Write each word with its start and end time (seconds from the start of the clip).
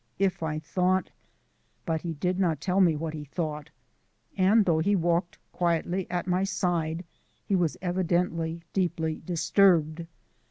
If 0.17 0.41
I 0.41 0.57
thought" 0.57 1.11
But 1.85 2.01
he 2.01 2.15
did 2.15 2.39
not 2.39 2.59
tell 2.59 2.81
me 2.81 2.95
what 2.95 3.13
he 3.13 3.23
thought; 3.23 3.69
and, 4.35 4.65
though 4.65 4.79
he 4.79 4.95
walked 4.95 5.37
quietly 5.51 6.09
at 6.09 6.25
my 6.25 6.43
side, 6.43 7.05
he 7.45 7.55
was 7.55 7.77
evidently 7.83 8.63
deeply 8.73 9.21
disturbed. 9.23 10.07